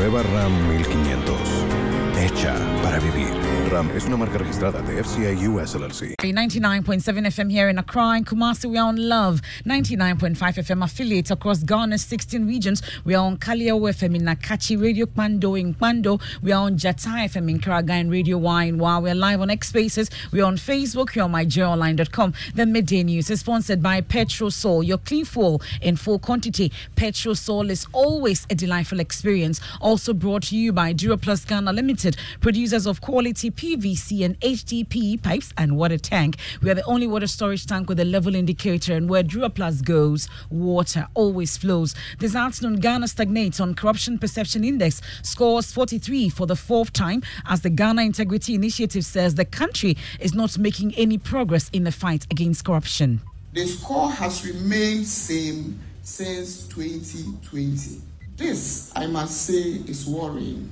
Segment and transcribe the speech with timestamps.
[0.00, 1.90] Nueva RAM 1500.
[2.16, 3.28] Hecha para vivir.
[3.70, 6.14] RAM es una marca registrada de FCA US LLC.
[6.18, 8.68] 99.7 FM here in Accra and Kumasi.
[8.68, 12.82] We are on Love 99.5 FM affiliates across Ghana's 16 regions.
[13.04, 16.20] We are on Kaleo FM in Nakachi, Radio Kwando in Kwando.
[16.42, 18.78] We are on Jata FM in Karaga and Radio Wine.
[18.78, 21.14] While we're live on X Spaces, we're on Facebook.
[21.14, 22.34] We're on myjoyonline.com.
[22.54, 24.84] The midday news is sponsored by Petrosol.
[24.84, 26.72] Your clean fuel in full quantity.
[26.96, 29.60] Petrosol is always a delightful experience.
[29.90, 35.52] Also brought to you by Duraplus Ghana Limited, producers of quality PVC and HDPE pipes
[35.58, 36.36] and water tank.
[36.62, 40.28] We are the only water storage tank with a level indicator, and where Duraplus goes,
[40.48, 41.96] water always flows.
[42.20, 47.62] This afternoon, Ghana stagnates on Corruption Perception Index, scores 43 for the fourth time, as
[47.62, 52.28] the Ghana Integrity Initiative says the country is not making any progress in the fight
[52.30, 53.22] against corruption.
[53.54, 58.09] The score has remained same since 2020.
[58.40, 60.70] This, I must say, is worrying.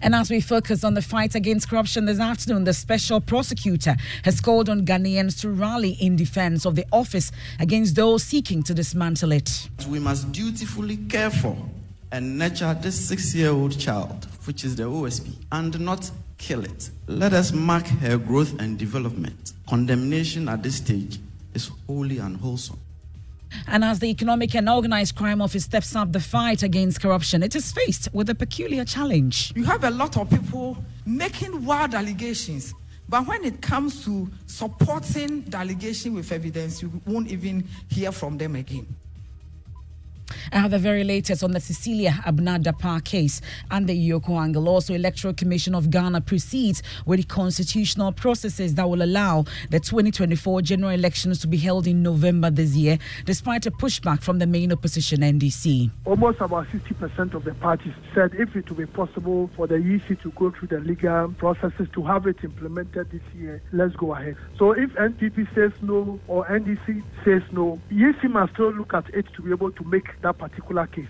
[0.00, 4.40] And as we focus on the fight against corruption this afternoon, the special prosecutor has
[4.40, 9.32] called on Ghanaians to rally in defense of the office against those seeking to dismantle
[9.32, 9.68] it.
[9.88, 11.56] We must dutifully care for
[12.12, 16.90] and nurture this six year old child, which is the OSP, and not kill it.
[17.08, 19.54] Let us mark her growth and development.
[19.68, 21.18] Condemnation at this stage
[21.54, 22.78] is wholly unwholesome.
[23.66, 27.54] And as the Economic and Organized Crime Office steps up the fight against corruption, it
[27.54, 29.52] is faced with a peculiar challenge.
[29.54, 30.76] You have a lot of people
[31.06, 32.74] making wild allegations,
[33.08, 38.38] but when it comes to supporting the allegation with evidence, you won't even hear from
[38.38, 38.86] them again.
[40.52, 43.40] I have the very latest on the Cecilia Abena Dapaah case
[43.70, 44.68] and the EOCO angle.
[44.68, 50.62] Also, Electoral Commission of Ghana proceeds with the constitutional processes that will allow the 2024
[50.62, 54.72] general elections to be held in November this year, despite a pushback from the main
[54.72, 55.90] opposition NDC.
[56.04, 60.20] Almost about 60% of the parties said if it will be possible for the EC
[60.22, 64.36] to go through the legal processes to have it implemented this year, let's go ahead.
[64.58, 69.26] So if NPP says no or NDC says no, EC must still look at it
[69.34, 71.08] to be able to make that particular case.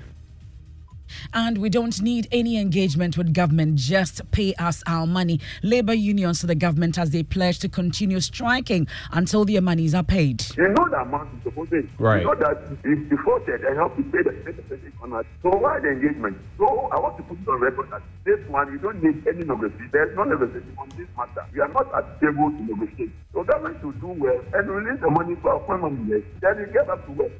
[1.34, 5.40] And we don't need any engagement with government, just pay us our money.
[5.62, 10.02] Labor unions to the government as they pledge to continue striking until their monies are
[10.02, 10.40] paid.
[10.40, 12.22] They know the amount is supposed to Right.
[12.22, 15.24] You know that it's defaulted and have to pay the percentage on us.
[15.42, 16.36] So why the engagement?
[16.58, 19.44] So I want to put it on record that this one, we don't need any
[19.44, 19.90] negotiation.
[19.92, 21.46] There's no negotiation on this matter.
[21.52, 23.12] We are not at the table to negotiate.
[23.32, 26.24] So government should do well and release the money for appointment.
[26.40, 27.32] Then we get back to work.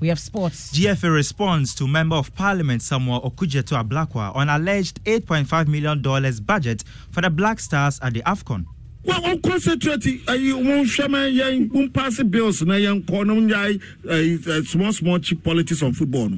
[0.00, 0.72] We have sports.
[0.72, 6.00] GFA responds to Member of Parliament Samuel Okudzeto Ablakwa on alleged $8.5 million
[6.44, 8.64] budget for the Black Stars at the AFCON.
[9.04, 13.32] Well, on concentrate, you won't share my young, won't pass bills, and I young corner,
[13.34, 16.30] uh, small, small cheap politics on football.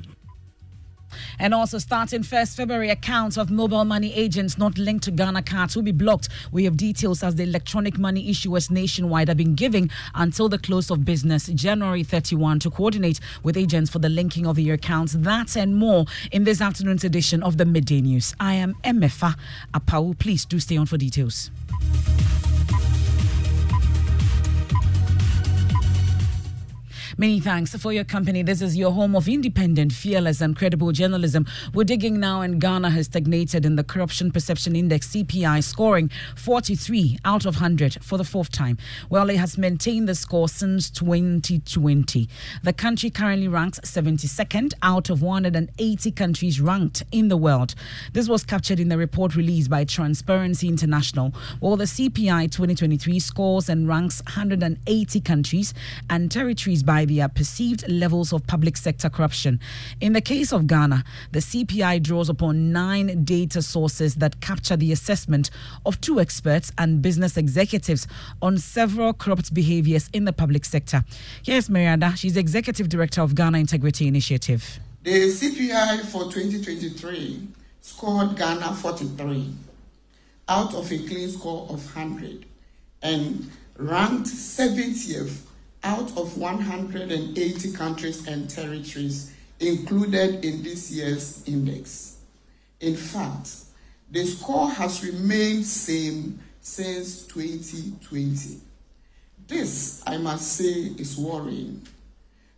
[1.39, 5.77] And also, starting 1st February, accounts of mobile money agents not linked to Ghana cards
[5.77, 6.29] will be blocked.
[6.53, 10.91] We have details as the electronic money issuers nationwide have been giving until the close
[10.91, 15.13] of business, January 31, to coordinate with agents for the linking of your accounts.
[15.15, 18.35] That and more in this afternoon's edition of the Midday News.
[18.39, 19.37] I am Emefa
[19.75, 20.19] Apawu.
[20.19, 21.51] Please do stay on for details.
[27.21, 28.43] Many thanks for your company.
[28.43, 31.45] This is your home of independent, fearless, and credible journalism.
[31.75, 37.19] We're digging now, and Ghana has stagnated in the Corruption Perception Index (CPI), scoring 43
[37.27, 38.79] out of 100 for the fourth time.
[39.11, 42.27] Well, it has maintained the score since 2020.
[42.63, 47.75] The country currently ranks 72nd out of 180 countries ranked in the world.
[48.15, 51.35] This was captured in the report released by Transparency International.
[51.61, 55.75] Well, the CPI 2023 scores and ranks 180 countries
[56.09, 59.61] and territories by their perceived levels of public sector corruption.
[60.01, 64.93] In the case of Ghana, the CPI draws upon nine data sources that capture the
[64.93, 65.51] assessment
[65.85, 68.07] of two experts and business executives
[68.41, 71.05] on several corrupt behaviors in the public sector.
[71.43, 72.17] Here's Mary Addah.
[72.17, 74.79] She's executive director of Ghana Integrity Initiative.
[75.03, 77.49] The CPI for 2023
[77.81, 79.55] scored Ghana 43
[80.49, 82.45] out of a clean score of 100
[83.03, 85.47] and ranked 70th
[85.83, 92.19] out of 180 countries and territories included in this year's index.
[92.81, 93.51] In fact,
[94.11, 98.61] the score has remained same since 2020.
[99.47, 101.83] This, I must say, is worrying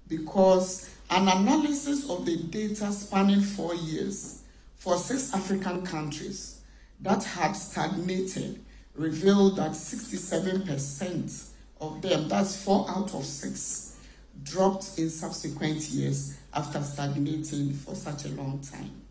[0.09, 4.43] because an analysis of the data spanning four years
[4.77, 6.61] for six African countries
[7.01, 8.61] that had stagnated
[8.95, 11.52] revealed that 67%
[11.83, 13.97] of them, that's four out of six,
[14.45, 19.03] dropped in subsequent years after stagnating for such a long time.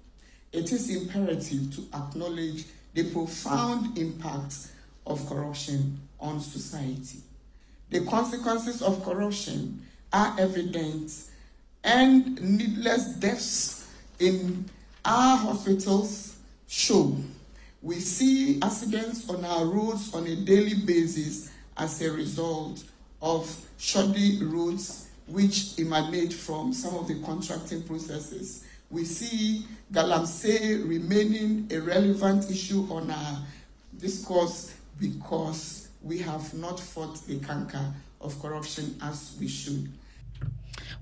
[0.53, 4.55] It is imperative to acknowledge the profound impact
[5.05, 7.19] of corruption on society.
[7.89, 11.11] The consequences of corruption are evident,
[11.83, 13.87] and needless deaths
[14.19, 14.65] in
[15.03, 17.17] our hospitals show.
[17.81, 22.83] We see accidents on our roads on a daily basis as a result
[23.21, 28.65] of shoddy roads which emanate from some of the contracting processes.
[28.89, 33.39] We see Galamsey remaining a relevant issue on our
[33.97, 39.89] discourse because we have not fought the canker of corruption as we should.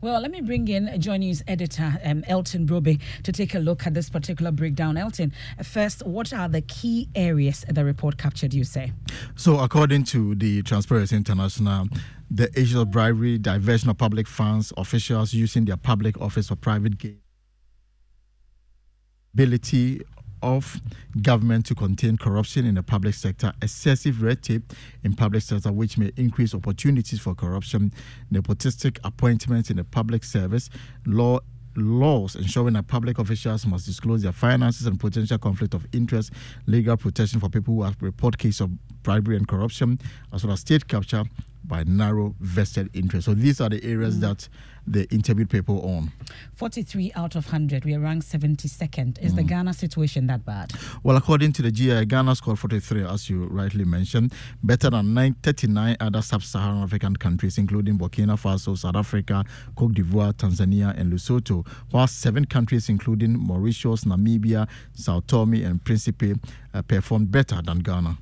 [0.01, 3.85] Well, let me bring in Joy News editor um, Elton Brobbey to take a look
[3.85, 4.95] at this particular breakdown.
[4.95, 8.93] Elton, first, what are the key areas the report captured, you say?
[9.35, 11.89] So, according to the Transparency International,
[12.31, 16.97] the issue of bribery, diversion of public funds, officials using their public office for private
[16.97, 17.19] gain,
[19.33, 20.01] ability
[20.41, 20.81] of
[21.21, 25.97] government to contain corruption in the public sector, excessive red tape in public sector, which
[25.97, 27.91] may increase opportunities for corruption,
[28.31, 30.69] nepotistic appointments in the public service,
[31.05, 31.39] law
[31.75, 36.31] laws ensuring that public officials must disclose their finances and potential conflict of interest,
[36.65, 39.99] legal protection for people who have report cases of bribery and corruption,
[40.33, 41.23] as well as state capture,
[41.63, 43.25] by narrow vested interests.
[43.25, 44.21] So these are the areas mm.
[44.21, 44.49] that
[44.87, 46.11] the interviewed people on.
[46.55, 47.85] 43 out of 100.
[47.85, 49.19] We are ranked 72nd.
[49.19, 49.35] Is mm.
[49.37, 50.71] the Ghana situation that bad?
[51.03, 55.35] Well, according to the GI, Ghana scored 43, as you rightly mentioned, better than 9,
[55.43, 59.43] 39 other sub Saharan African countries, including Burkina Faso, South Africa,
[59.75, 66.35] Cote d'Ivoire, Tanzania, and Lesotho, while seven countries, including Mauritius, Namibia, Sao Tome, and Principe,
[66.73, 68.17] uh, performed better than Ghana.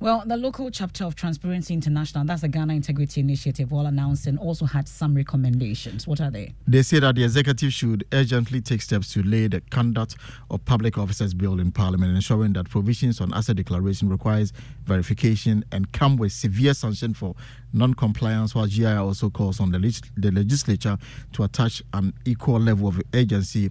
[0.00, 4.66] Well, the local chapter of Transparency International, that's the Ghana Integrity Initiative, while announcing also
[4.66, 6.06] had some recommendations.
[6.06, 6.54] What are they?
[6.66, 10.16] They say that the executive should urgently take steps to lay the conduct
[10.50, 14.52] of public officers bill in Parliament, ensuring that provisions on asset declaration requires
[14.84, 17.34] verification and come with severe sanction for
[17.72, 18.54] non-compliance.
[18.54, 20.98] While GI also calls on the, leg- the legislature
[21.32, 23.70] to attach an equal level of agency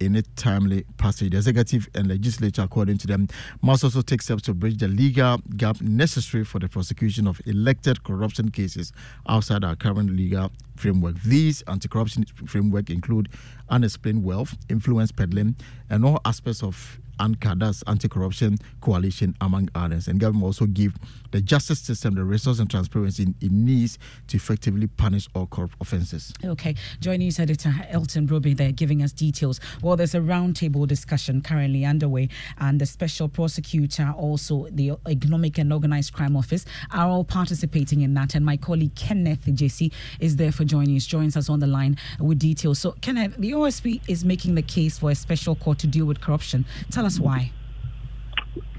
[0.00, 1.30] in a timely passage.
[1.32, 3.28] The executive and legislature, according to them,
[3.62, 8.02] must also take steps to bridge the legal gap necessary for the prosecution of elected
[8.02, 8.92] corruption cases
[9.28, 11.22] outside our current legal framework.
[11.22, 13.28] These anti-corruption framework include
[13.68, 15.56] unexplained wealth, influence peddling,
[15.90, 20.08] and all aspects of ANCA, that's Anti-Corruption Coalition, among others.
[20.08, 20.94] And government also give
[21.30, 23.98] the justice system the resources and transparency it needs
[24.28, 26.32] to effectively punish all corrupt offences.
[26.44, 26.74] Okay.
[27.00, 29.60] Joining us, Editor Elton Brobbey there giving us details.
[29.82, 35.72] Well, there's a roundtable discussion currently underway, and the Special Prosecutor, also the Economic and
[35.72, 38.34] Organised Crime Office, are all participating in that.
[38.34, 41.96] And my colleague Kenneth Jesse is there for joining us, joins us on the line
[42.18, 42.78] with details.
[42.78, 46.20] So, Kenneth, the OSP is making the case for a special court to deal with
[46.20, 46.64] corruption.
[46.90, 47.52] Tell us why.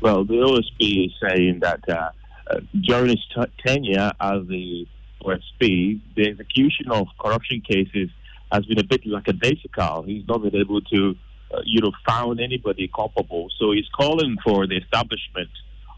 [0.02, 2.10] Well, the OSP is saying that uh,
[2.50, 4.88] uh, during his t- tenure as the
[5.24, 8.10] OSP, the execution of corruption cases
[8.52, 10.04] has been a bit lackadaisical.
[10.04, 11.16] He's not been able to,
[11.54, 13.50] uh, you know, found anybody culpable.
[13.60, 15.50] So he's calling for the establishment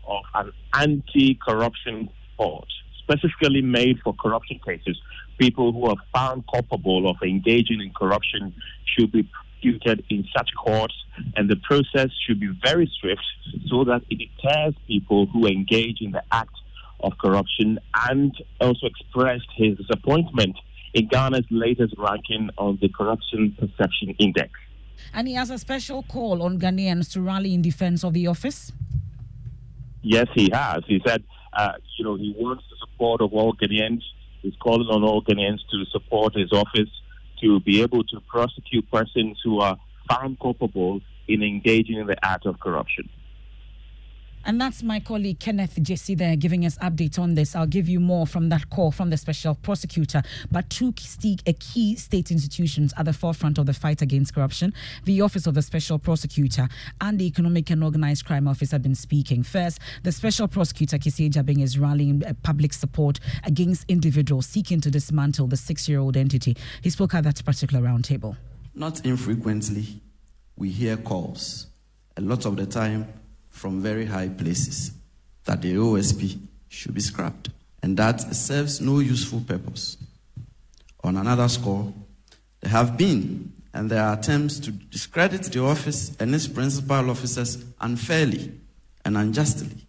[0.06, 2.68] of an anti-corruption court,
[3.00, 5.00] specifically made for corruption cases.
[5.38, 8.54] People who are found culpable of engaging in corruption
[8.86, 9.28] should be
[9.64, 10.94] prosecuted in such courts,
[11.36, 13.22] and the process should be very swift
[13.70, 16.56] so that it deters people who engage in the act
[17.02, 17.80] of corruption
[18.10, 20.58] and also expressed his disappointment
[20.94, 24.52] in Ghana's latest ranking on the Corruption Perception Index.
[25.14, 28.72] And he has a special call on Ghanaians to rally in defense of the office?
[30.02, 30.84] Yes, he has.
[30.88, 34.02] He said, uh, you know, he wants the support of all Ghanaians.
[34.42, 36.90] He's calling on all Ghanaians to support his office
[37.44, 39.78] to be able to prosecute persons who are
[40.10, 43.10] found culpable in engaging in the act of corruption.
[44.46, 47.56] And that's my colleague Kenneth Jesse there giving us updates on this.
[47.56, 50.22] I'll give you more from that call from the special prosecutor.
[50.52, 54.74] But two key, key state institutions at the forefront of the fight against corruption
[55.06, 56.68] the Office of the Special Prosecutor
[57.02, 59.44] and the Economic and Organized Crime Office have been speaking.
[59.44, 64.92] First, the Special Prosecutor Kissi Agyebeng is rallying uh, public support against individuals seeking to
[64.92, 66.56] dismantle the six year old entity.
[66.82, 68.38] He spoke at that particular roundtable.
[68.76, 70.02] Not infrequently,
[70.58, 71.68] we hear calls.
[72.18, 73.08] A lot of the time,
[73.54, 74.92] from very high places
[75.46, 77.50] that the OSP should be scrapped,
[77.82, 79.96] and that serves no useful purpose.
[81.04, 81.94] On another score,
[82.62, 87.64] there have been and there are attempts to discredit the office and its principal officers
[87.80, 88.52] unfairly
[89.06, 89.88] and unjustly,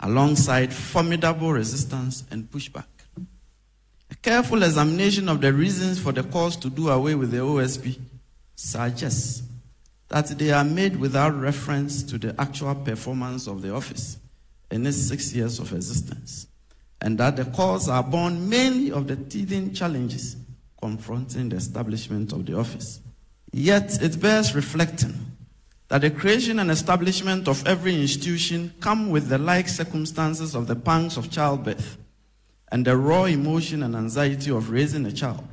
[0.00, 2.86] alongside formidable resistance and pushback.
[4.10, 7.98] A careful examination of the reasons for the calls to do away with the OSP
[8.54, 9.42] suggests
[10.08, 14.18] that they are made without reference to the actual performance of the office
[14.70, 16.46] in its six years of existence,
[17.00, 20.36] and that the calls are born mainly of the teething challenges
[20.80, 23.00] confronting the establishment of the office.
[23.52, 25.14] Yet it bears reflecting
[25.88, 30.76] that the creation and establishment of every institution come with the like circumstances of the
[30.76, 31.96] pangs of childbirth
[32.70, 35.46] and the raw emotion and anxiety of raising a child.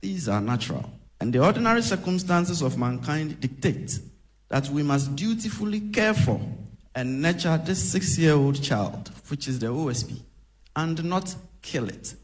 [0.00, 0.90] These are natural
[1.22, 4.00] and the ordinary circumstances of mankind dictate
[4.48, 6.40] that we must dutifully care for
[6.96, 10.20] and nurture this six year old child, which is the OSP,
[10.74, 12.16] and not kill it.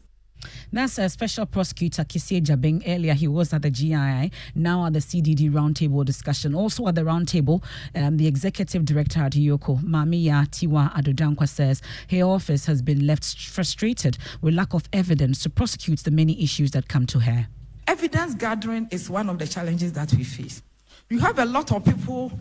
[0.73, 2.83] That's a special prosecutor Kissi Agyebeng.
[2.85, 6.53] Earlier, he was at the GII, now at the CDD roundtable discussion.
[6.53, 7.63] Also at the roundtable,
[7.95, 13.07] um, the executive director at EOCO, Maame Yaa Tiwaa Addo-Danquah, says her office has been
[13.07, 17.47] left frustrated with lack of evidence to prosecute the many issues that come to her
[17.89, 20.61] evidence gathering is one of the challenges that we face.
[21.09, 22.31] You have a lot of people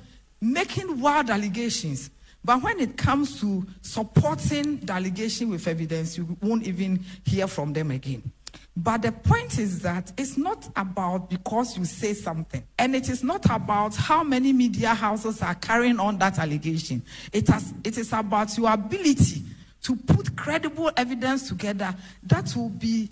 [0.43, 2.11] making wild allegations,
[2.45, 7.73] but when it comes to supporting the allegation with evidence, you won't even hear from
[7.73, 8.31] them again.
[8.77, 13.25] But the point is that it's not about because you say something, and it is
[13.25, 17.03] not about how many media houses are carrying on that allegation.
[17.33, 19.43] It, has, it is about your ability
[19.85, 23.09] to put credible evidence together that will be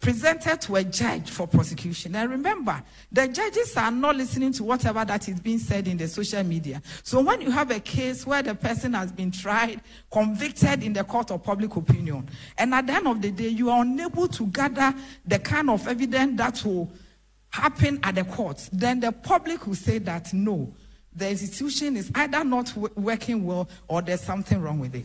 [0.00, 2.16] presented to a judge for prosecution.
[2.16, 6.08] And remember, the judges are not listening to whatever that is being said in the
[6.08, 6.82] social media.
[7.02, 11.04] So when you have a case where the person has been tried, convicted in the
[11.04, 14.46] court of public opinion, and at the end of the day, you are unable to
[14.46, 14.94] gather
[15.26, 16.90] the kind of evidence that will
[17.50, 20.72] happen at the courts, then the public will say that no,
[21.14, 25.04] the institution is either not w- working well or there's something wrong with it.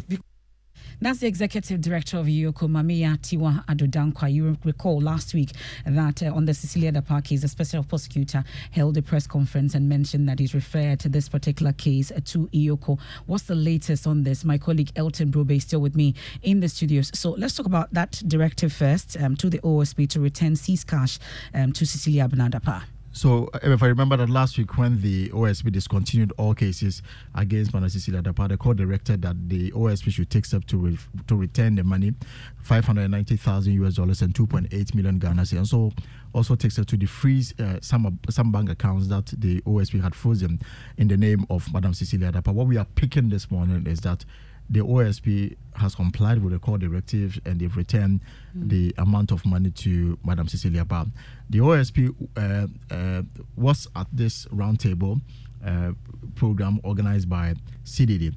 [1.01, 4.31] That's the executive director of EOCO Mamiya Tiwa Adodankwa.
[4.31, 5.51] You recall last week
[5.85, 9.89] that uh, on the Cecilia Dapaah case, the special prosecutor held a press conference and
[9.89, 12.97] mentioned that he's referred to this particular case to EOCO.
[13.25, 14.45] What's the latest on this?
[14.45, 17.11] My colleague Elton Brobbey is still with me in the studios.
[17.13, 21.19] So let's talk about that directive first um, to the OSP to return seized cash
[21.53, 22.94] um, to Cecilia Dapaah.
[23.15, 27.01] So, uh, if I remember that last week when the OSP discontinued all cases
[27.33, 30.97] against Madam Cecilia Dapaah, the court directed that the OSP should take steps to re-
[31.27, 32.13] to return the money,
[32.61, 35.67] 590,000 US dollars and 2.8 million Ghana cedis.
[35.67, 35.93] So,
[36.33, 40.59] also takes steps to defreeze uh, some some bank accounts that the OSP had frozen
[40.97, 42.53] in the name of Madam Cecilia Dapaah.
[42.53, 44.25] What we are picking this morning is that
[44.69, 48.21] the OSP has complied with the court directive and they've returned
[48.57, 48.69] mm.
[48.69, 51.11] the amount of money to Madam Cecilia Dapaah.
[51.49, 53.21] The OSP uh, uh,
[53.55, 55.21] was at this roundtable
[55.65, 55.91] uh,
[56.35, 57.55] program organized by
[57.85, 58.33] CDD,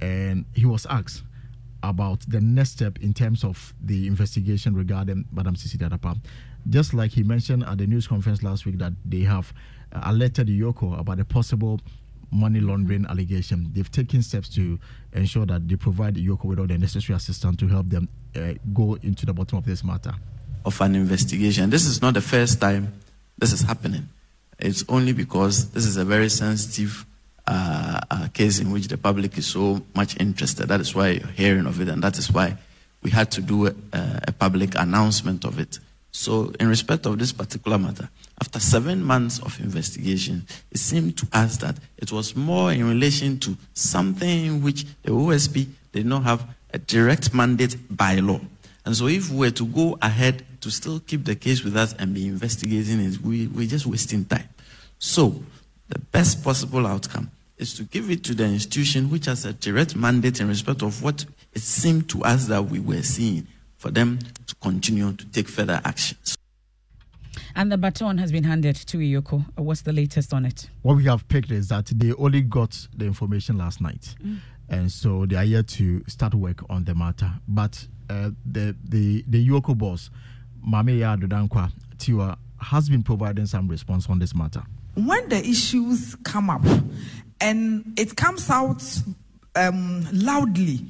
[0.00, 1.22] and he was asked
[1.82, 6.18] about the next step in terms of the investigation regarding Madam Cecilia Dapaah.
[6.68, 9.52] Just like he mentioned at the news conference last week that they have
[9.92, 11.80] uh, alerted EOCO about a possible
[12.30, 13.70] money laundering allegation.
[13.72, 14.78] They've taken steps to
[15.12, 18.94] ensure that they provide EOCO with all the necessary assistance to help them uh, go
[19.02, 20.12] into the bottom of this matter.
[20.64, 21.70] Of an investigation.
[21.70, 22.92] This is not the first time
[23.38, 24.08] this is happening.
[24.58, 27.04] It's only because this is a very sensitive
[27.46, 30.68] uh, uh, case in which the public is so much interested.
[30.68, 32.56] That is why you're hearing of it, and that is why
[33.02, 35.78] we had to do a, a public announcement of it.
[36.16, 38.08] So, in respect of this particular matter,
[38.40, 43.40] after seven months of investigation, it seemed to us that it was more in relation
[43.40, 48.38] to something which the OSP did not have a direct mandate by law.
[48.86, 51.94] And so, if we were to go ahead to still keep the case with us
[51.98, 54.48] and be investigating it, we, we're just wasting time.
[55.00, 55.42] So,
[55.88, 59.96] the best possible outcome is to give it to the institution which has a direct
[59.96, 63.48] mandate in respect of what it seemed to us that we were seeing
[63.84, 66.34] for them to continue to take further actions.
[67.54, 69.44] And the baton has been handed to EOCO.
[69.56, 70.70] What's the latest on it?
[70.80, 74.14] What we have picked is that they only got the information last night.
[74.24, 74.38] Mm.
[74.70, 77.30] And so they are here to start work on the matter.
[77.46, 80.08] But uh, the, the, the EOCO boss,
[80.66, 84.62] Mamiya Adodankwa Tiwa, has been providing some response on this matter.
[84.94, 86.64] When the issues come up
[87.38, 88.82] and it comes out
[89.54, 90.80] um, loudly,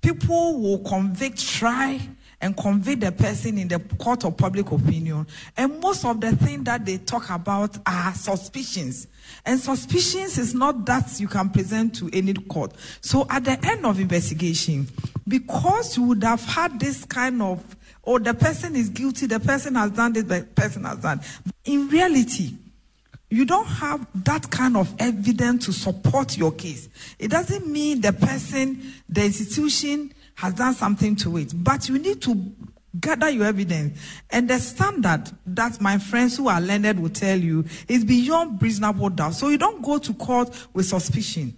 [0.00, 2.00] people will convict, try,
[2.42, 5.26] and convict the person in the court of public opinion.
[5.56, 9.06] And most of the things that they talk about are suspicions.
[9.46, 12.72] And suspicions is not that you can present to any court.
[13.00, 14.88] So at the end of investigation,
[15.26, 17.64] because you would have had this kind of,
[18.04, 21.20] oh, the person is guilty, the person has done this, the person has done.
[21.64, 22.54] In reality,
[23.30, 26.88] you don't have that kind of evidence to support your case.
[27.18, 31.52] It doesn't mean the person, the institution, has done something to it.
[31.54, 32.52] But you need to
[32.98, 33.98] gather your evidence.
[34.30, 39.08] And the standard that my friends who are learned will tell you is beyond reasonable
[39.10, 39.34] doubt.
[39.34, 41.56] So you don't go to court with suspicion.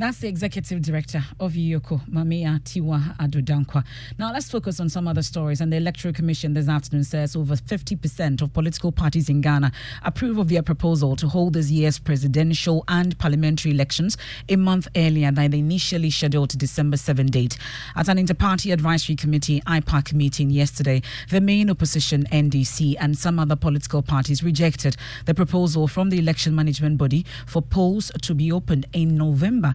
[0.00, 3.84] That's the executive director of EOCO, Mamia Tiwa Adodankwa.
[4.18, 5.60] Now let's focus on some other stories.
[5.60, 9.70] And the Electoral Commission this afternoon says over 50% of political parties in Ghana
[10.02, 14.16] approve of their proposal to hold this year's presidential and parliamentary elections
[14.48, 17.58] a month earlier than the initially scheduled December 7 date.
[17.94, 23.54] At an inter-party advisory committee IPAC meeting yesterday, the main opposition NDC and some other
[23.54, 28.86] political parties rejected the proposal from the election management body for polls to be opened
[28.94, 29.74] in November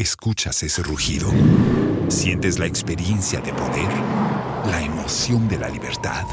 [0.00, 1.30] ¿Escuchas ese rugido?
[2.08, 3.92] ¿Sientes la experiencia de poder?
[4.70, 6.24] ¿La emoción de la libertad?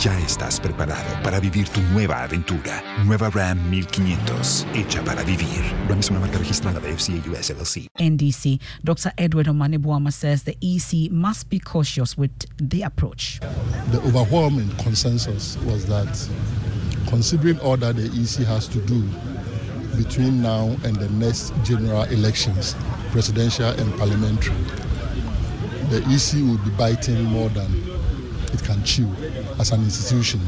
[0.00, 2.82] Ya estás preparado para vivir tu nueva aventura.
[3.04, 5.60] Nueva Ram 1500, hecha para vivir.
[5.90, 7.86] Ram es una marca registrada de FCA US LLC.
[7.98, 9.12] NDC, Dr.
[9.18, 13.40] Edward Omanibuama says the EC must be cautious with the approach.
[13.90, 16.08] The overwhelming consensus was that
[17.10, 19.04] considering all that the EC has to do
[19.96, 22.74] between now and the next general elections,
[23.10, 24.54] presidential and parliamentary,
[25.90, 27.70] the EC will be biting more than
[28.52, 29.08] it can chew
[29.58, 30.40] as an institution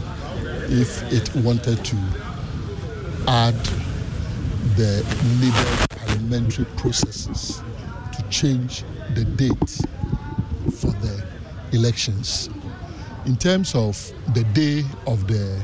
[0.71, 1.97] if it wanted to
[3.27, 3.55] add
[4.77, 5.05] the
[5.41, 7.63] needed parliamentary processes
[8.17, 8.85] to change
[9.15, 9.71] the date
[10.75, 11.25] for the
[11.73, 12.49] elections.
[13.27, 15.61] In terms of the day of the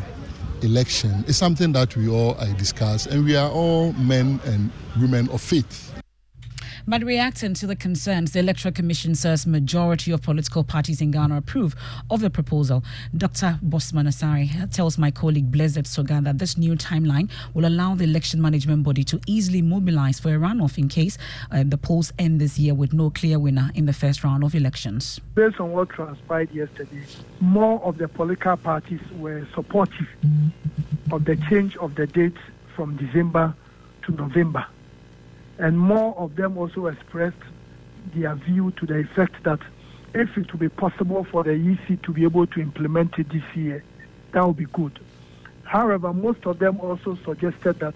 [0.64, 5.40] election, it's something that we all discuss, and we are all men and women of
[5.40, 5.93] faith.
[6.86, 11.38] But reacting to the concerns, the Electoral Commission says majority of political parties in Ghana
[11.38, 11.74] approve
[12.10, 12.84] of the proposal.
[13.16, 13.58] Dr.
[13.64, 18.42] Bossman Asare tells my colleague Blessed Soga that this new timeline will allow the election
[18.42, 21.16] management body to easily mobilize for a runoff in case
[21.50, 24.54] uh, the polls end this year with no clear winner in the first round of
[24.54, 25.22] elections.
[25.34, 27.02] Based on what transpired yesterday,
[27.40, 30.06] more of the political parties were supportive
[31.10, 32.36] of the change of the date
[32.76, 33.54] from December
[34.02, 34.66] to November
[35.58, 37.36] and more of them also expressed
[38.14, 39.60] their view to the effect that
[40.14, 43.42] if it will be possible for the EC to be able to implement it this
[43.54, 43.82] year,
[44.32, 44.98] that would be good.
[45.64, 47.94] However, most of them also suggested that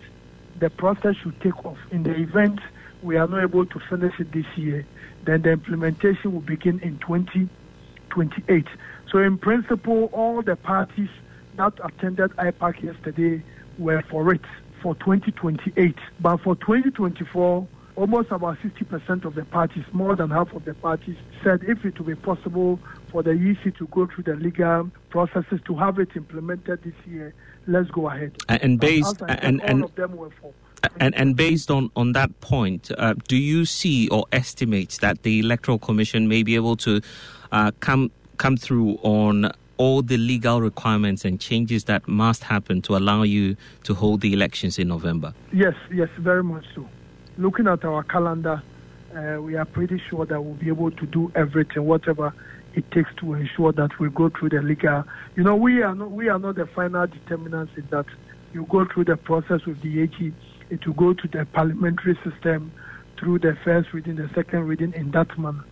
[0.58, 1.78] the process should take off.
[1.90, 2.60] In the event
[3.02, 4.84] we are not able to finish it this year,
[5.24, 8.66] then the implementation will begin in 2028.
[9.10, 11.10] So, in principle, all the parties
[11.56, 13.42] that attended IPAC yesterday
[13.78, 14.42] were for it
[14.82, 15.94] for 2028.
[16.20, 21.16] But for 2024, almost about 60% of the parties, more than half of the parties,
[21.42, 22.78] said if it will be possible
[23.10, 27.34] for the EC to go through the legal processes to have it implemented this year,
[27.66, 28.32] let's go ahead.
[28.48, 30.52] And based As I said, and all and of them were for.
[31.00, 35.40] and, and based on, on that point, uh, do you see or estimate that the
[35.40, 37.00] Electoral Commission may be able to
[37.50, 42.96] uh, come come through on all the legal requirements and changes that must happen to
[42.96, 45.32] allow you to hold the elections in November?
[45.52, 46.86] Yes, yes, very much so.
[47.38, 48.62] Looking at our calendar,
[49.16, 52.34] uh, we are pretty sure that we'll be able to do everything, whatever
[52.74, 55.04] it takes to ensure that we go through the legal.
[55.36, 58.06] You know, we are not we are not the final determinants in that.
[58.52, 60.32] You go through the process with the AG,
[60.70, 62.72] it will go to the parliamentary system
[63.18, 65.64] through the first reading, the second reading in that manner.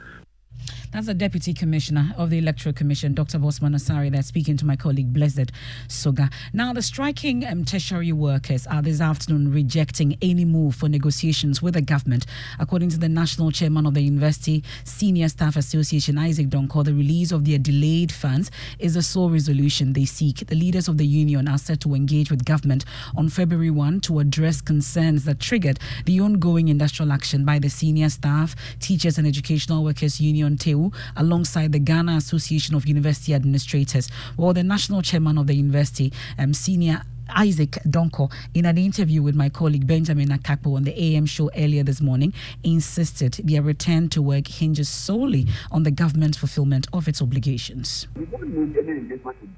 [0.97, 3.39] That's the Deputy Commissioner of the Electoral Commission, Dr.
[3.39, 5.53] Bossman Asare, that's speaking to my colleague Blessed
[5.89, 6.31] Soga.
[6.55, 11.75] Now, the striking um, tertiary workers are this afternoon rejecting any move for negotiations with
[11.75, 12.25] the government.
[12.59, 17.31] According to the National Chairman of the University Senior Staff Association, Isaac Donko, the release
[17.31, 20.47] of their delayed funds is the sole resolution they seek.
[20.47, 24.19] The leaders of the union are set to engage with government on February 1 to
[24.21, 29.85] address concerns that triggered the ongoing industrial action by the Senior Staff, Teachers and Educational
[29.85, 30.86] Workers Union, TEWU,
[31.17, 34.09] alongside the Ghana Association of University Administrators.
[34.37, 37.03] Well, the national chairman of the university, um, Senior
[37.35, 41.83] Isaac Donko, in an interview with my colleague Benjamin Akakpo on the AM show earlier
[41.83, 47.21] this morning, insisted their return to work hinges solely on the government's fulfillment of its
[47.21, 48.07] obligations.
[48.17, 49.57] We don't need any engagement with.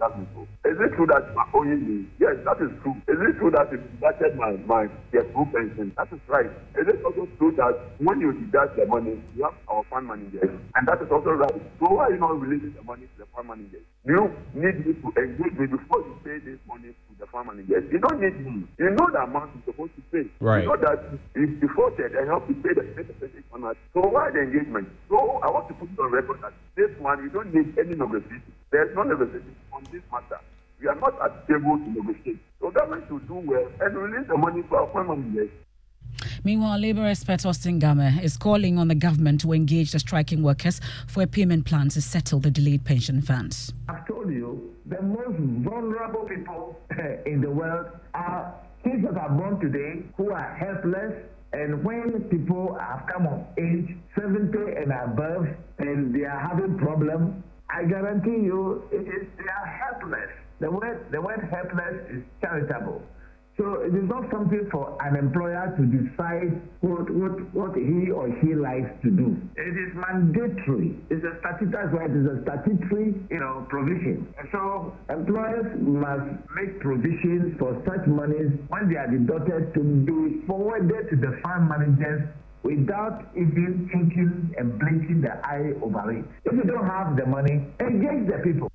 [0.65, 2.07] Is it true that you me?
[2.21, 2.95] Yes, that is true.
[3.09, 5.93] Is it true that you deducted my, my the full pension?
[5.97, 6.47] That is right.
[6.79, 10.51] Is it also true that when you deduct the money, you have our fund managers?
[10.77, 11.57] And that is also right.
[11.81, 13.83] So why are you not releasing the money to the fund managers?
[14.05, 17.85] You need me to engage me before you pay this money the farm managers.
[17.91, 18.65] You don't need me.
[18.79, 20.31] You know the amount you're supposed to pay.
[20.41, 20.63] Right.
[20.63, 21.05] You know that
[21.35, 23.77] if defaulted I have to pay the pay the percentage on that.
[23.95, 24.89] So why the engagement?
[25.09, 27.95] So I want to put it on record that this one you don't need any
[27.95, 28.53] negotiation.
[28.71, 30.41] There's no negotiation on this matter.
[30.81, 32.39] We are not at table to negotiate.
[32.61, 35.51] So government should do well and release the money for our farm managers.
[36.45, 40.81] Meanwhile, Labour expert Austin Gamey is calling on the government to engage the striking workers
[41.07, 43.73] for a payment plan to settle the delayed pension funds.
[43.89, 46.79] I've told you the most vulnerable people
[47.27, 51.15] in the world uh, are kids that are born today who are helpless.
[51.53, 55.47] And when people have come of age 70 and above
[55.79, 60.29] and they are having problems, I guarantee you it is they are helpless.
[60.61, 63.03] The word the word helpless is charitable.
[63.59, 68.31] So it is not something for an employer to decide what, what, what he or
[68.41, 69.35] she likes to do.
[69.57, 70.95] It is mandatory.
[71.11, 74.33] It's a statutory, it is a statutory, you know, provision.
[74.53, 81.11] So employers must make provisions for such monies when they are deducted to be forwarded
[81.11, 82.31] to the fund managers
[82.63, 86.25] without even thinking and blinking the eye over it.
[86.45, 88.71] If you don't have the money, engage the people.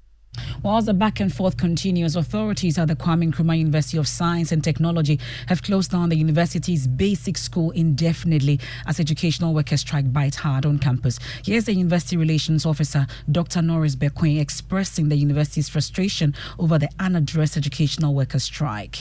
[0.63, 4.63] Whilst the back and forth continues, authorities at the Kwame Nkrumah University of Science and
[4.63, 10.65] Technology have closed down the university's basic school indefinitely as educational workers strike bite hard
[10.65, 11.19] on campus.
[11.43, 13.61] Here's the university relations officer, Dr.
[13.61, 18.97] Norris Bekoe, expressing the university's frustration over the unaddressed educational workers strike.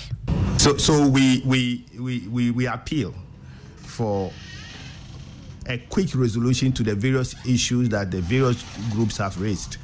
[0.59, 3.15] So, so we, we, we, we, we appeal
[3.77, 4.33] for
[5.69, 9.77] a quick resolution to the various issues that the various groups have raised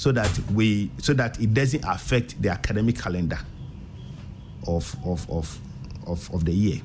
[0.00, 3.38] so that we so that it doesn't affect the academic calendar
[4.66, 5.60] of of of
[6.06, 6.80] of, of the year.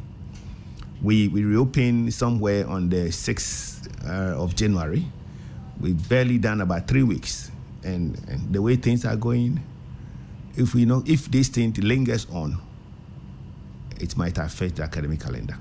[1.02, 5.06] We we reopen somewhere on the 6th uh, of January.
[5.80, 7.52] We've barely done about three weeks,
[7.86, 9.64] and, and the way things are going,
[10.58, 12.60] if we know if this thing lingers on,
[13.98, 15.58] it might affect the academic calendar.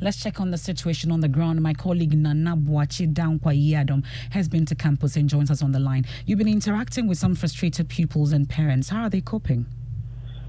[0.00, 1.62] Let's check on the situation on the ground.
[1.62, 6.04] My colleague Nana Boachi Dankwa has been to campus and joins us on the line.
[6.26, 8.90] You've been interacting with some frustrated pupils and parents.
[8.90, 9.66] How are they coping?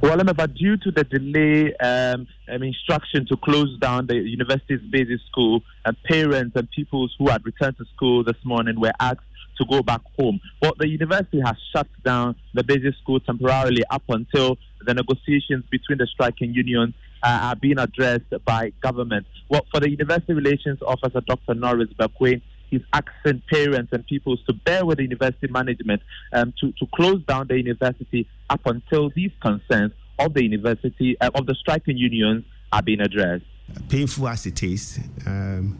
[0.02, 5.64] Well, but due to the delay um, instruction to close down the university's basic school,
[5.86, 9.22] and parents and pupils who had returned to school this morning were asked
[9.58, 10.40] to go back home.
[10.62, 15.98] But the university has shut down the basic school temporarily up until the negotiations between
[15.98, 19.26] the striking unions uh, are being addressed by government.
[19.50, 21.54] Well, for the University Relations Officer, Dr.
[21.54, 26.02] Norris Bekoe, he's asking parents and pupils to bear with the university management
[26.34, 31.30] um, to, to close down the university up until these concerns of the university, uh,
[31.36, 33.46] of the striking unions, are being addressed.
[33.90, 35.80] Painful as it is, um,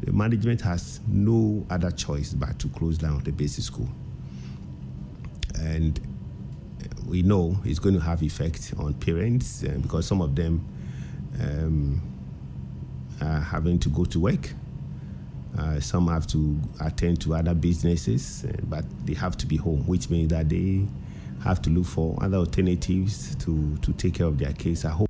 [0.00, 3.88] the management has no other choice but to close down the basic school.
[5.58, 6.00] And
[7.10, 10.64] we know it's going to have effect on parents uh, because some of them
[11.40, 12.00] um,
[13.20, 14.54] are having to go to work.
[15.58, 19.84] Uh, some have to attend to other businesses, uh, but they have to be home,
[19.86, 20.86] which means that they
[21.42, 25.09] have to look for other alternatives to, to take care of their kids at home.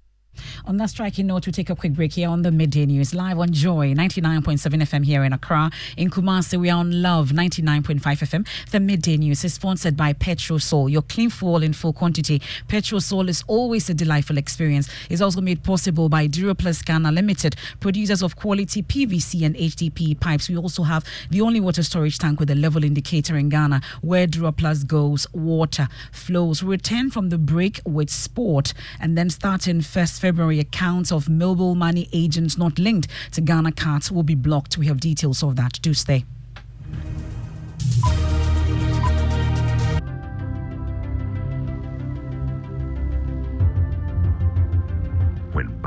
[0.67, 3.39] On that striking note, we take a quick break here on the midday news live
[3.39, 5.71] on Joy 99.7 FM here in Accra.
[5.97, 8.47] In Kumasi, we are on Love 99.5 FM.
[8.71, 12.41] The midday news is sponsored by Petrosol, your clean fuel in full quantity.
[12.69, 14.89] Petrosol is always a delightful experience.
[15.09, 20.49] It's also made possible by Duroplus Ghana Limited, producers of quality PVC and HDPE pipes.
[20.49, 23.81] We also have the only water storage tank with a level indicator in Ghana.
[24.01, 26.63] Where Duroplus goes, water flows.
[26.63, 31.75] We return from the break with sport and then starting 1st February accounts of mobile
[31.75, 34.79] money agents not linked to Ghana cards will be blocked.
[34.79, 35.81] We have details of that.
[35.83, 36.25] Do stay.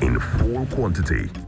[0.00, 1.47] in full quantity.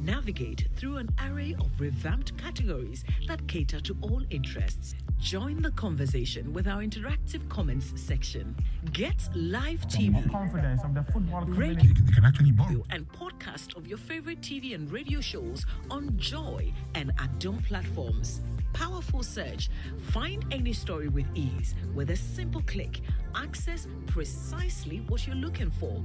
[0.00, 4.94] Navigate through an array of revamped categories that cater to all interests.
[5.20, 8.56] Join the conversation with our interactive comments section.
[8.92, 12.12] Get live TV, confidence of the football radio, community.
[12.14, 12.82] can actually borrow.
[12.90, 18.40] and podcast of your favorite TV and radio shows on Joy and Adom platforms.
[18.72, 19.70] Powerful search.
[20.10, 23.00] Find any story with ease with a simple click.
[23.34, 26.02] Access precisely what you're looking for.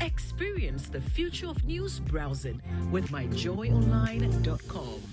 [0.00, 5.09] Experience the future of news browsing with myjoyonline.com.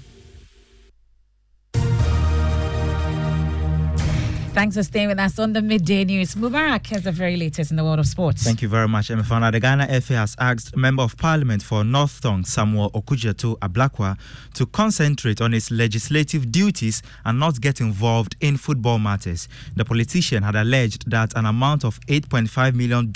[4.58, 6.34] Thanks for staying with us on the midday news.
[6.34, 8.42] Mubarak has the very latest in the world of sports.
[8.42, 9.52] Thank you very much, Emefana.
[9.52, 14.18] The Ghana FA has asked Member of Parliament for North Tongu Samuel Okudzeto Ablakwa
[14.56, 19.48] to concentrate on his legislative duties and not get involved in football matters.
[19.76, 23.14] The politician had alleged that an amount of $8.5 million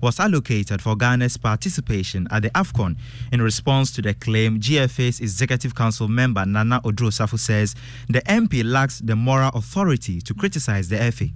[0.00, 2.96] was allocated for Ghana's participation at the AFCON.
[3.32, 7.74] In response to the claim, GFA's Executive Council member Nana Oduro Sarfo says
[8.08, 11.26] the MP lacks the moral authority to criticize the FA.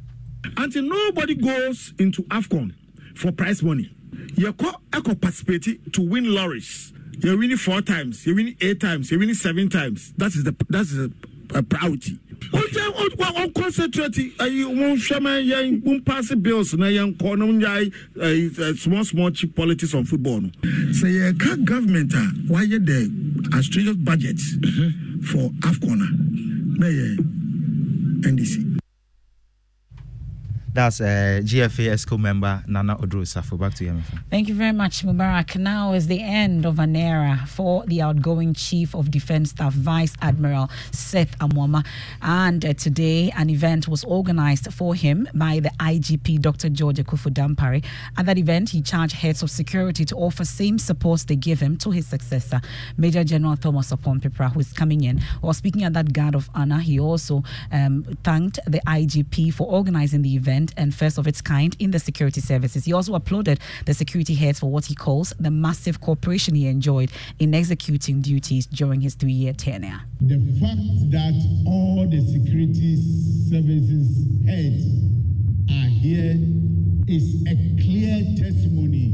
[0.57, 2.75] until nobody goes into AFCON
[3.15, 3.91] for prize money.
[4.37, 6.93] You echo participate to win lorries.
[7.19, 10.13] You win it four times, you win it eight times, you win it seven times.
[10.17, 11.11] That is the that is a,
[11.55, 12.19] a uh, priority.
[12.53, 18.77] on concentrate ayi wọn hwẹmẹ yẹn wọn pass bills na yẹn kọ na wọn yà
[18.77, 20.49] small small cheap politics on football no.
[20.93, 23.11] sẹ yẹ ká government uh, a wáyé the
[23.57, 25.21] australian budget mm-hmm.
[25.23, 26.09] for afcon a
[26.79, 27.17] na yẹ
[28.33, 28.74] ndc.
[30.75, 33.57] That's uh, GFA ExCo member Nana Oduro Sarfo.
[33.57, 34.25] Back to you, Emefana.
[34.29, 35.55] Thank you very much, Mubarak.
[35.55, 40.15] Now is the end of an era for the outgoing Chief of Defense Staff, Vice
[40.21, 41.87] Admiral Seth Amoama.
[42.21, 46.71] And uh, today, an event was organized for him by the IGP, Dr.
[46.71, 47.85] George Akuffo Dampare.
[48.17, 51.77] At that event, he charged heads of security to offer same support they give him
[51.77, 52.61] to his successor,
[52.97, 55.21] Major General Thomas Oppong-Peprah, who is coming in.
[55.41, 60.23] While speaking at that guard of honor, he also um, thanked the IGP for organizing
[60.23, 62.85] the event and first of its kind in the security services.
[62.85, 67.11] He also applauded the security heads for what he calls the massive cooperation he enjoyed
[67.39, 70.01] in executing duties during his three year tenure.
[70.21, 71.35] The fact that
[71.67, 72.97] all the security
[73.51, 74.85] services heads
[75.71, 76.37] are here
[77.07, 79.13] is a clear testimony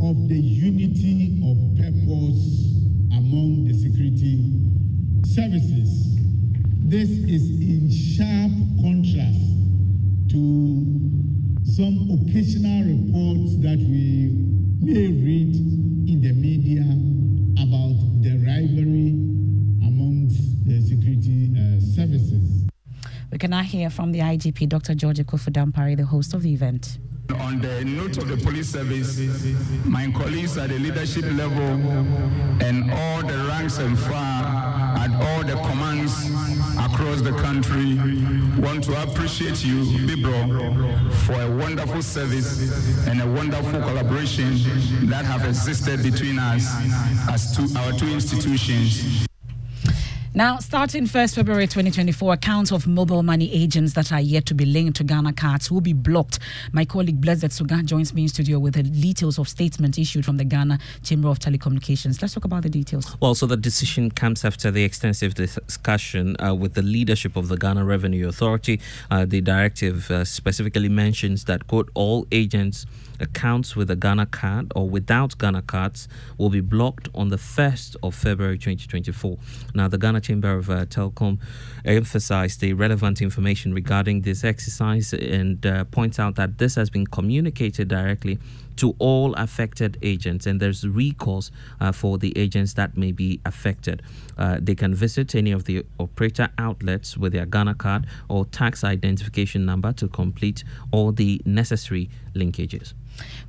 [0.00, 2.68] of the unity of purpose
[3.12, 4.58] among the security
[5.24, 6.16] services.
[6.84, 9.48] This is in sharp contrast
[10.28, 10.98] to
[11.64, 14.30] some occasional reports that we
[14.80, 16.82] may read in the media
[17.62, 19.10] about the rivalry
[19.86, 22.66] amongst the security uh, services.
[23.30, 24.94] We can now hear from the IGP, Dr.
[24.94, 26.98] George Akuffo Dampare, the host of the event.
[27.40, 29.18] On the note of the police service,
[29.84, 31.62] my colleagues at the leadership level
[32.66, 34.46] and all the ranks and file
[34.98, 37.96] at all the commands across the country
[38.60, 44.54] want to appreciate you, Bibro, for a wonderful service and a wonderful collaboration
[45.08, 46.66] that have existed between us
[47.28, 49.27] as two, our two institutions.
[50.38, 54.64] Now, starting 1st February 2024, accounts of mobile money agents that are yet to be
[54.64, 56.38] linked to Ghana cards will be blocked.
[56.70, 60.36] My colleague Blessed Suga joins me in studio with the details of statement issued from
[60.36, 62.22] the Ghana Chamber of Telecommunications.
[62.22, 63.16] Let's talk about the details.
[63.18, 67.56] Well, so the decision comes after the extensive discussion uh, with the leadership of the
[67.56, 68.80] Ghana Revenue Authority.
[69.10, 72.86] Uh, the directive uh, specifically mentions that, quote, all agents
[73.20, 77.96] accounts with a Ghana card or without Ghana cards will be blocked on the 1st
[78.02, 79.38] of February 2024.
[79.74, 81.38] Now, the Ghana Chamber of uh, Telecom
[81.84, 87.06] emphasized the relevant information regarding this exercise and uh, points out that this has been
[87.06, 88.38] communicated directly
[88.78, 91.50] to all affected agents, and there's recourse
[91.80, 94.02] uh, for the agents that may be affected.
[94.36, 98.84] Uh, they can visit any of the operator outlets with their Ghana card or tax
[98.84, 102.94] identification number to complete all the necessary linkages.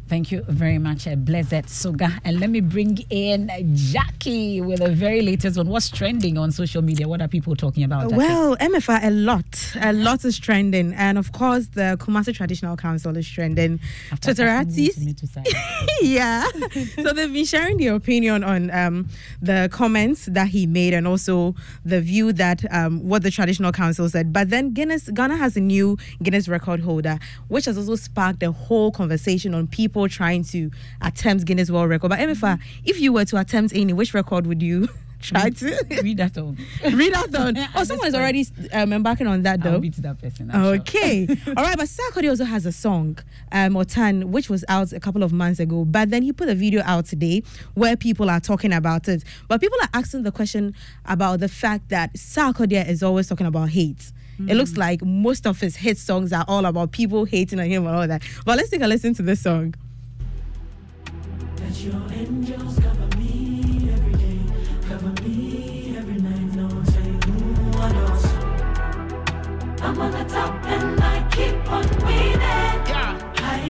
[0.10, 2.20] Thank you very much, uh, Blessed Suga.
[2.24, 5.68] And let me bring in Jackie with the very latest one.
[5.68, 7.08] What's trending on social media?
[7.08, 8.10] What are people talking about?
[8.10, 8.16] Jackie?
[8.16, 9.76] Well, Emefa, a lot.
[9.80, 10.94] A lot is trending.
[10.96, 13.80] And of course, the Kumasi Traditional Council is trending.
[14.14, 14.90] Twitterati
[16.02, 16.44] yeah.
[17.04, 19.08] so they've been sharing their opinion on um,
[19.44, 21.54] the comments that he made and also
[21.86, 24.34] the view that um, what the traditional council said.
[24.34, 28.52] But then Guinness Ghana has a new Guinness record holder, which has also sparked a
[28.52, 32.10] whole conversation on people trying to attempt Guinness World Record.
[32.10, 34.88] But Emefa, if you were to attempt any, which record would you?
[35.22, 36.58] Try to read that on.
[36.94, 37.58] read that on.
[37.76, 39.74] Oh, someone is already um, embarking on that though.
[39.74, 40.50] I'll beat that person.
[40.50, 41.28] I'm okay.
[41.48, 43.18] All right, but Sarkodie also has a song,
[43.52, 45.84] um, Otan, which was out a couple of months ago.
[45.84, 47.44] But then he put a video out today
[47.74, 49.26] where people are talking about it.
[49.50, 50.74] But people are asking the question
[51.06, 54.14] about the fact that Sarkodie is always talking about hate.
[54.48, 57.86] It looks like most of his hit songs are all about people hating on him
[57.86, 58.24] and all that.
[58.46, 59.76] But let's take a listen to this song.
[69.82, 70.99] I'm on the top and